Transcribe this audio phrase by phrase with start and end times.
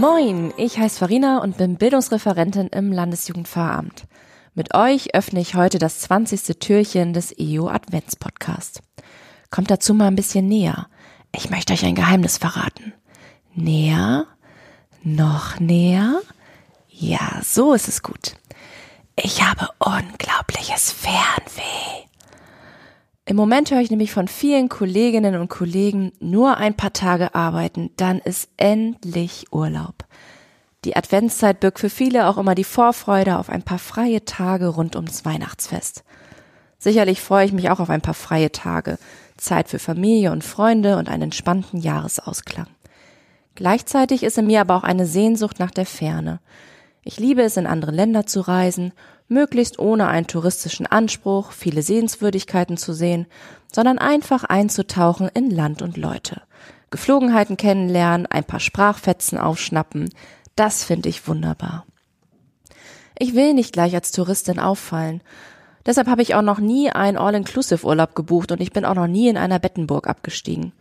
[0.00, 4.04] Moin, ich heiße Farina und bin Bildungsreferentin im Landesjugendpfarramt.
[4.54, 6.58] Mit euch öffne ich heute das 20.
[6.58, 8.80] Türchen des EU Advents Podcast.
[9.50, 10.86] Kommt dazu mal ein bisschen näher.
[11.36, 12.94] Ich möchte euch ein Geheimnis verraten.
[13.54, 14.24] Näher?
[15.02, 16.22] Noch näher?
[16.88, 18.36] Ja, so ist es gut.
[19.16, 22.09] Ich habe unglaubliches Fernweh.
[23.30, 27.90] Im Moment höre ich nämlich von vielen Kolleginnen und Kollegen nur ein paar Tage arbeiten,
[27.96, 30.04] dann ist endlich Urlaub.
[30.84, 34.96] Die Adventszeit birgt für viele auch immer die Vorfreude auf ein paar freie Tage rund
[34.96, 36.02] ums Weihnachtsfest.
[36.80, 38.98] Sicherlich freue ich mich auch auf ein paar freie Tage,
[39.36, 42.66] Zeit für Familie und Freunde und einen entspannten Jahresausklang.
[43.54, 46.40] Gleichzeitig ist in mir aber auch eine Sehnsucht nach der Ferne.
[47.04, 48.92] Ich liebe es, in andere Länder zu reisen,
[49.30, 53.26] möglichst ohne einen touristischen Anspruch, viele Sehenswürdigkeiten zu sehen,
[53.72, 56.42] sondern einfach einzutauchen in Land und Leute.
[56.90, 60.10] Geflogenheiten kennenlernen, ein paar Sprachfetzen aufschnappen,
[60.56, 61.86] das finde ich wunderbar.
[63.18, 65.22] Ich will nicht gleich als Touristin auffallen.
[65.86, 69.28] Deshalb habe ich auch noch nie einen All-Inclusive-Urlaub gebucht und ich bin auch noch nie
[69.28, 70.72] in einer Bettenburg abgestiegen.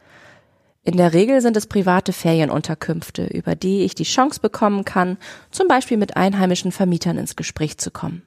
[0.84, 5.18] In der Regel sind es private Ferienunterkünfte, über die ich die Chance bekommen kann,
[5.52, 8.24] zum Beispiel mit einheimischen Vermietern ins Gespräch zu kommen.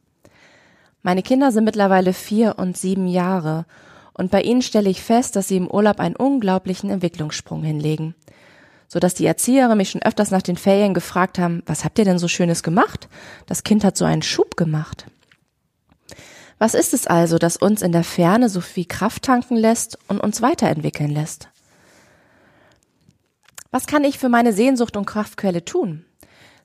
[1.02, 3.66] Meine Kinder sind mittlerweile vier und sieben Jahre
[4.14, 8.14] und bei ihnen stelle ich fest, dass sie im Urlaub einen unglaublichen Entwicklungssprung hinlegen.
[8.86, 12.04] So dass die Erzieherin mich schon öfters nach den Ferien gefragt haben, was habt ihr
[12.04, 13.08] denn so Schönes gemacht?
[13.46, 15.06] Das Kind hat so einen Schub gemacht.
[16.58, 20.20] Was ist es also, das uns in der Ferne so viel Kraft tanken lässt und
[20.20, 21.48] uns weiterentwickeln lässt?
[23.72, 26.04] Was kann ich für meine Sehnsucht und Kraftquelle tun?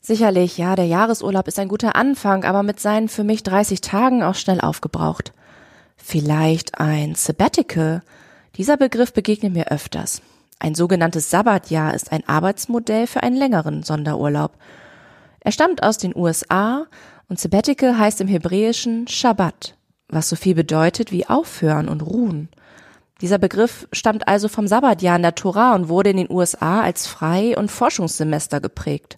[0.01, 4.23] Sicherlich, ja, der Jahresurlaub ist ein guter Anfang, aber mit seinen für mich 30 Tagen
[4.23, 5.33] auch schnell aufgebraucht.
[5.97, 8.01] Vielleicht ein Sabbatical.
[8.55, 10.21] Dieser Begriff begegnet mir öfters.
[10.59, 14.53] Ein sogenanntes Sabbatjahr ist ein Arbeitsmodell für einen längeren Sonderurlaub.
[15.39, 16.85] Er stammt aus den USA
[17.29, 19.75] und Sabbatical heißt im Hebräischen Shabbat,
[20.07, 22.49] was so viel bedeutet wie aufhören und ruhen.
[23.21, 27.07] Dieser Begriff stammt also vom Sabbatjahr in der Tora und wurde in den USA als
[27.07, 29.17] Frei- und Forschungssemester geprägt.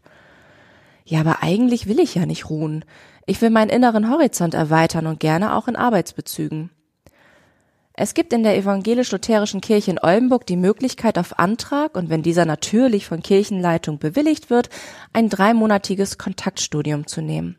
[1.09, 2.85] Ja, aber eigentlich will ich ja nicht ruhen.
[3.25, 6.69] Ich will meinen inneren Horizont erweitern und gerne auch in Arbeitsbezügen.
[7.93, 12.45] Es gibt in der evangelisch-lutherischen Kirche in Oldenburg die Möglichkeit auf Antrag und wenn dieser
[12.45, 14.69] natürlich von Kirchenleitung bewilligt wird,
[15.11, 17.57] ein dreimonatiges Kontaktstudium zu nehmen.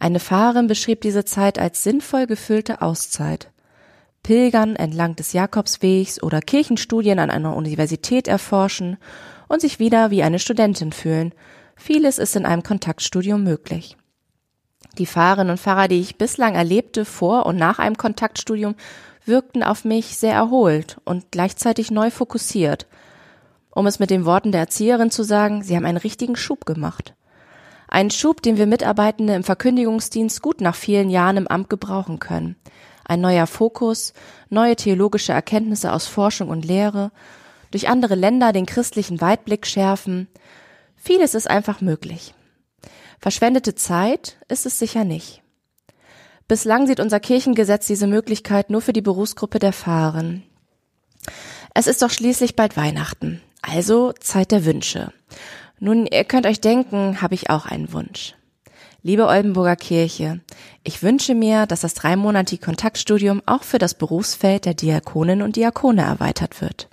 [0.00, 3.52] Eine Fahrerin beschrieb diese Zeit als sinnvoll gefüllte Auszeit.
[4.24, 8.96] Pilgern entlang des Jakobswegs oder Kirchenstudien an einer Universität erforschen
[9.46, 11.32] und sich wieder wie eine Studentin fühlen.
[11.76, 13.96] Vieles ist in einem Kontaktstudium möglich.
[14.98, 18.74] Die Fahrerinnen und Fahrer, die ich bislang erlebte, vor und nach einem Kontaktstudium,
[19.24, 22.86] wirkten auf mich sehr erholt und gleichzeitig neu fokussiert.
[23.70, 27.14] Um es mit den Worten der Erzieherin zu sagen, sie haben einen richtigen Schub gemacht.
[27.88, 32.56] Einen Schub, den wir Mitarbeitende im Verkündigungsdienst gut nach vielen Jahren im Amt gebrauchen können
[33.08, 34.12] ein neuer Fokus,
[34.50, 37.12] neue theologische Erkenntnisse aus Forschung und Lehre,
[37.70, 40.28] durch andere Länder den christlichen Weitblick schärfen.
[41.06, 42.34] Vieles ist einfach möglich.
[43.20, 45.40] Verschwendete Zeit ist es sicher nicht.
[46.48, 50.42] Bislang sieht unser Kirchengesetz diese Möglichkeit nur für die Berufsgruppe der Fahren.
[51.74, 55.12] Es ist doch schließlich bald Weihnachten, also Zeit der Wünsche.
[55.78, 58.34] Nun, ihr könnt euch denken, habe ich auch einen Wunsch.
[59.00, 60.40] Liebe Oldenburger Kirche,
[60.82, 66.02] ich wünsche mir, dass das dreimonatige Kontaktstudium auch für das Berufsfeld der Diakoninnen und Diakone
[66.02, 66.88] erweitert wird.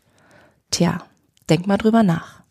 [0.70, 1.04] Tja,
[1.50, 2.43] denk mal drüber nach.